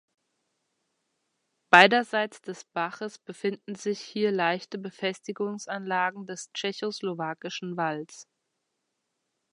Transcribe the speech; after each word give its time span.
Beiderseits 1.69 2.41
des 2.41 2.63
Baches 2.63 3.19
befinden 3.19 3.75
sich 3.75 3.99
hier 4.01 4.31
leichte 4.31 4.79
Befestigungsanlagen 4.79 6.25
des 6.25 6.51
Tschechoslowakischen 6.53 7.77
Walls. 7.77 8.27